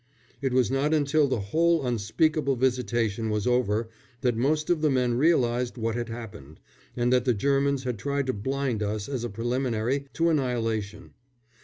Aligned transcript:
It 0.41 0.51
was 0.51 0.71
not 0.71 0.95
until 0.95 1.27
the 1.27 1.39
whole 1.53 1.85
unspeakable 1.85 2.55
visitation 2.55 3.29
was 3.29 3.45
over 3.45 3.87
that 4.21 4.35
most 4.35 4.71
of 4.71 4.81
the 4.81 4.89
men 4.89 5.13
realised 5.13 5.77
what 5.77 5.93
had 5.93 6.09
happened, 6.09 6.59
and 6.95 7.13
that 7.13 7.23
the 7.25 7.35
Germans 7.35 7.83
had 7.83 7.99
tried 7.99 8.25
to 8.25 8.33
blind 8.33 8.81
us 8.81 9.07
as 9.07 9.23
a 9.23 9.29
preliminary 9.29 10.07
to 10.13 10.29
annihilation. 10.29 11.11